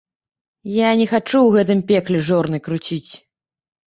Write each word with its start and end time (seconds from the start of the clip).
Я 0.75 0.89
не 1.01 1.05
хачу 1.11 1.29
ў 1.43 1.49
гэтым 1.57 1.83
пекле 1.91 2.19
жорны 2.31 2.57
круціць! 2.69 3.11